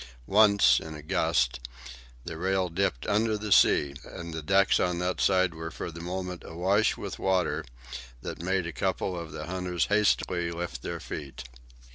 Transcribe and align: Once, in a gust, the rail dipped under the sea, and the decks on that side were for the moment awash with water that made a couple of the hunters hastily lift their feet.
Once, 0.25 0.79
in 0.79 0.95
a 0.95 1.03
gust, 1.03 1.59
the 2.25 2.35
rail 2.35 2.69
dipped 2.69 3.05
under 3.05 3.37
the 3.37 3.51
sea, 3.51 3.93
and 4.03 4.33
the 4.33 4.41
decks 4.41 4.79
on 4.79 4.97
that 4.97 5.21
side 5.21 5.53
were 5.53 5.69
for 5.69 5.91
the 5.91 6.01
moment 6.01 6.41
awash 6.43 6.97
with 6.97 7.19
water 7.19 7.63
that 8.23 8.41
made 8.41 8.65
a 8.65 8.73
couple 8.73 9.15
of 9.15 9.31
the 9.31 9.45
hunters 9.45 9.85
hastily 9.93 10.49
lift 10.49 10.81
their 10.81 10.99
feet. 10.99 11.43